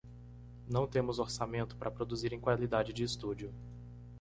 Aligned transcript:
Não 0.67 0.87
temos 0.87 1.19
orçamento 1.19 1.75
para 1.75 1.91
produzir 1.91 2.33
em 2.33 2.39
qualidade 2.39 2.91
de 2.91 3.03
estúdio. 3.03 3.53